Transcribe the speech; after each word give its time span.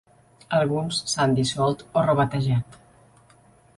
Alguns 0.59 1.01
s'han 1.11 1.37
dissolt 1.39 1.85
o 2.01 2.05
rebatejat. 2.09 2.81